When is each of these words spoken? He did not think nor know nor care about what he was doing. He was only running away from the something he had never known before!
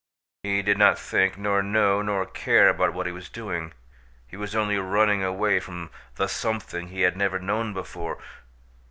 He 0.41 0.63
did 0.63 0.79
not 0.79 0.97
think 0.97 1.37
nor 1.37 1.61
know 1.61 2.01
nor 2.01 2.25
care 2.25 2.69
about 2.69 2.91
what 2.91 3.05
he 3.05 3.11
was 3.11 3.29
doing. 3.29 3.71
He 4.25 4.35
was 4.35 4.55
only 4.55 4.79
running 4.79 5.23
away 5.23 5.59
from 5.59 5.91
the 6.15 6.25
something 6.27 6.87
he 6.87 7.01
had 7.01 7.15
never 7.15 7.37
known 7.37 7.71
before! 7.71 8.17